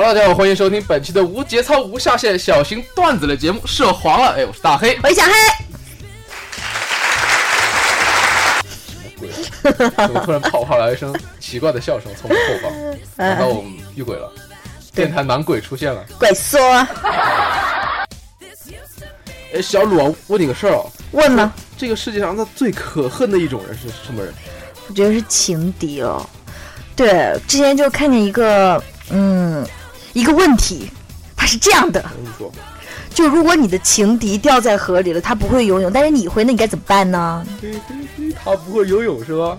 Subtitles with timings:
[0.00, 4.28] Hello，大家好，欢迎收听本期的无节操、无下限小型段子类节目《涉黄了》。
[4.36, 4.96] 哎，我是大黑。
[5.02, 5.24] 我是小
[9.64, 12.72] 黑，怎么突然跑跑来一声奇怪的笑声从我后方？
[13.26, 14.32] 难道我们遇鬼了？
[14.94, 16.06] 电台男鬼出现了。
[16.16, 16.60] 鬼说，
[19.52, 21.52] 哎，小鲁啊，问你个事儿啊，问呢？
[21.76, 24.32] 这个世界上那最可恨的一种人是什么人？
[24.88, 26.24] 我觉得是情敌哦。
[26.94, 28.80] 对，之前就看见一个，
[29.10, 29.37] 嗯，
[30.12, 30.90] 一个问题，
[31.36, 32.52] 它是这样的：我跟你说，
[33.14, 37.44] 就如果你的情敌掉在河里了，他不会游泳，但是你会，那你该怎么办呢？
[38.44, 39.58] 他不会游泳是吧？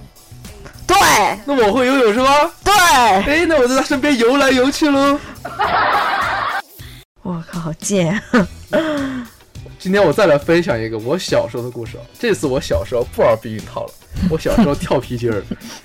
[0.87, 0.97] 对
[1.45, 2.51] 那我会游泳是吧？
[2.63, 5.19] 对，哎，那我在他身边游来游去喽。
[7.21, 8.19] 我靠，好贱！
[9.79, 12.03] 今天我再来分享一个我小时候的故事啊。
[12.19, 13.91] 这次我小时候不玩避孕套了，
[14.29, 15.41] 我小时候跳皮筋儿。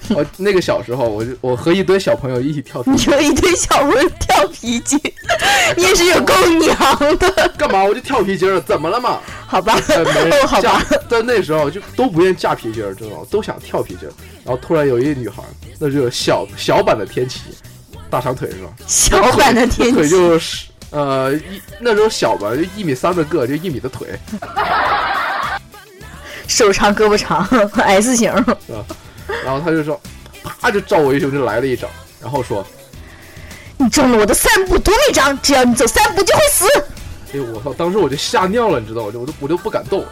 [0.09, 4.99] 我 那个小时候，我就我和一堆小朋友一起跳皮你和，一堆小朋友跳皮筋，
[5.77, 6.77] 你也是有够娘
[7.19, 7.85] 的，干嘛？
[7.85, 9.21] 我就跳皮筋儿，怎么了嘛？
[9.47, 9.81] 好吧？
[9.89, 10.83] 呃，没人哦， 好吧。
[11.09, 13.17] 但那时候就都不愿意架皮筋儿，知道吗？
[13.31, 14.13] 都想跳皮筋儿。
[14.45, 15.49] 然后突然有一个女孩儿，
[15.79, 17.43] 那就是小小版的天启，
[18.11, 18.73] 大长腿是吧？
[18.89, 24.17] 小版的天腿气，就是呃一那时候小吧，就一米三的个，就一米的腿，
[26.47, 28.33] 手长胳膊长，S 型。
[29.45, 30.01] 然后他就说，
[30.61, 31.91] 啪就照我一胸就来了一掌，
[32.23, 32.65] 然后说，
[33.77, 36.67] 你中了我的三步夺命掌，只要你走三步就会死。
[37.33, 37.73] 哎呦我操！
[37.73, 39.07] 当时我就吓尿了，你知道吗？
[39.09, 40.05] 我就我都我都不敢动。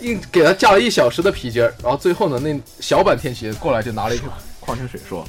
[0.00, 4.28] 硬给他架了一小时的皮筋儿，然后最后呢，那小版天启过来就拿了一瓶
[4.60, 5.26] 矿泉水说，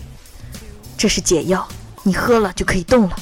[0.96, 1.68] 这是解药，
[2.04, 3.16] 你喝了就可以动了。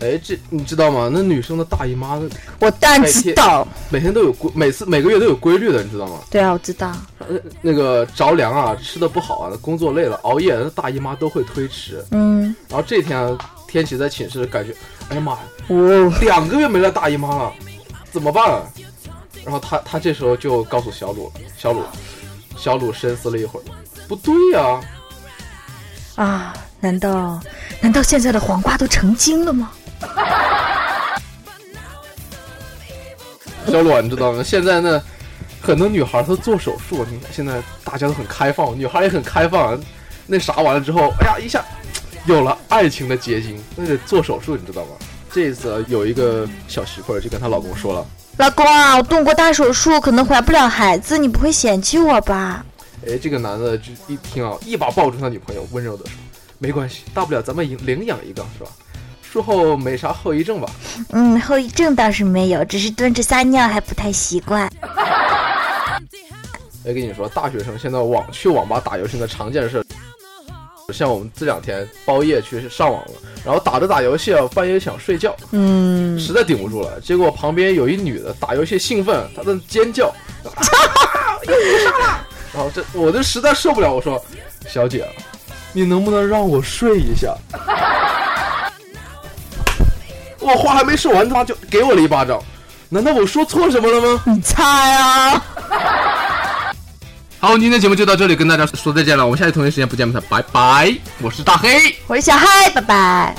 [0.00, 1.08] 哎，这你知道吗？
[1.12, 2.20] 那女生的大姨妈
[2.60, 6.18] 我当然知道，每天都有规，每次每个月都有规律的，你知道吗？
[6.30, 6.92] 对啊，我知道。
[7.18, 12.04] 呃那个着凉啊，吃的不好啊，工作累了，熬夜，那大姨妈都会推迟。
[12.10, 13.36] 嗯，然后这天啊，
[13.66, 14.74] 天启在寝室感觉，
[15.08, 17.52] 哎呀妈呀，哦， 两个月没来大姨妈了，
[18.12, 18.62] 怎么办、啊？
[19.44, 21.82] 然后他他这时候就告诉小鲁，小鲁，
[22.56, 23.62] 小鲁深思了一会儿，
[24.08, 24.80] 不对呀、
[26.16, 27.40] 啊，难道
[27.80, 29.70] 难道现在的黄瓜都成精了吗？
[33.68, 34.42] 小鲁啊，你知道吗？
[34.42, 35.02] 现在呢，
[35.60, 39.78] 很多女孩她做手术，你看现在大家都很开放，女孩也很开放。
[40.26, 41.64] 那啥完了之后，哎呀，一下
[42.26, 44.90] 有了爱情的结晶，那得做手术，你知道吗？
[45.32, 48.06] 这一次有一个小媳妇儿就跟她老公说了，
[48.38, 52.64] 老公啊，我动过大手术，可能怀不了孩子，你不会嫌弃我吧？
[53.06, 56.12] 哎，这个男的就一听啊，一把抱住他女朋友，温柔的说
[56.58, 58.70] ：“没关系，大不了咱们领领养一个，是吧？
[59.36, 60.66] 术后没啥后遗症吧？
[61.10, 64.66] 嗯，后遗症倒是没有，只是蹲着撒尿还不太习惯。
[66.86, 69.84] 哎，跟你说，大学生现在网去网吧打游戏的常见事，
[70.90, 73.10] 像我们这两天包夜去上网了，
[73.44, 80.06] 然后打着打游戏啊，半夜想睡觉，嗯，实在顶不住了，结果旁边有一女的打游戏兴奋，她在尖叫，
[80.48, 80.48] 啊、
[81.46, 84.18] 又被杀了，然后这我就实在受不了，我说，
[84.66, 85.06] 小姐，
[85.74, 87.36] 你能不能让我睡一下？
[90.52, 92.38] 我话还没说完，他就给我了一巴掌，
[92.88, 94.22] 难道我说错什么了吗？
[94.26, 95.42] 你猜啊？
[97.38, 101.94] 好，今天节目就到这里，跟大家说再见了，我们下期同一时间不见不散，拜拜，我是大黑。
[102.06, 103.34] 我是小黑，拜拜。